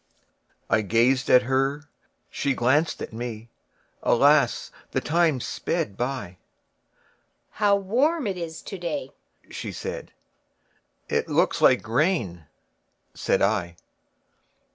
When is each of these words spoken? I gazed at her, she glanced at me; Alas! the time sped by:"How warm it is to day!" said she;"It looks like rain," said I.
I 0.67 0.81
gazed 0.81 1.29
at 1.29 1.43
her, 1.43 1.87
she 2.31 2.55
glanced 2.55 3.03
at 3.03 3.13
me; 3.13 3.49
Alas! 4.01 4.71
the 4.89 4.99
time 4.99 5.39
sped 5.39 5.95
by:"How 5.95 7.75
warm 7.75 8.25
it 8.25 8.35
is 8.35 8.63
to 8.63 8.79
day!" 8.79 9.11
said 9.51 10.11
she;"It 11.07 11.29
looks 11.29 11.61
like 11.61 11.87
rain," 11.87 12.47
said 13.13 13.43
I. 13.43 13.75